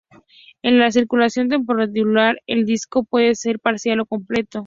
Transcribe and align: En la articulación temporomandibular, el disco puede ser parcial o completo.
En 0.63 0.79
la 0.79 0.87
articulación 0.87 1.47
temporomandibular, 1.47 2.37
el 2.47 2.65
disco 2.65 3.03
puede 3.03 3.35
ser 3.35 3.59
parcial 3.59 3.99
o 3.99 4.07
completo. 4.07 4.59